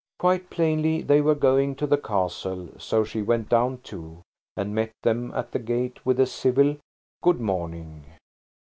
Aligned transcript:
Quite 0.17 0.49
plainly 0.49 1.03
they 1.03 1.21
were 1.21 1.35
going 1.35 1.75
to 1.75 1.85
the 1.85 1.95
castle–so 1.99 3.03
she 3.03 3.21
went 3.21 3.49
down, 3.49 3.81
too, 3.83 4.23
and 4.57 4.73
met 4.73 4.93
them 5.03 5.31
at 5.35 5.51
the 5.51 5.59
gate 5.59 6.03
with 6.03 6.19
a 6.19 6.25
civil 6.25 6.77
"Good 7.21 7.39
morning." 7.39 8.03